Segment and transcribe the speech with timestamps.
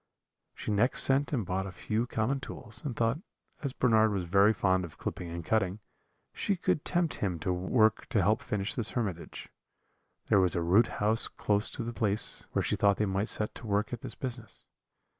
[0.55, 3.19] She next sent and bought a few common tools, and thought,
[3.61, 5.77] as Bernard was very fond of clipping and cutting,
[6.33, 9.49] she could tempt him to work to help finish this hermitage.
[10.25, 13.53] There was a root house close to the place, where she thought they might set
[13.53, 14.61] to work at this business.